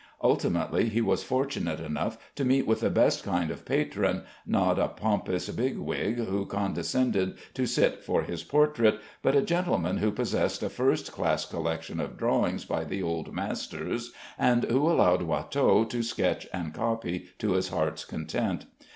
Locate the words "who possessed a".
9.97-10.69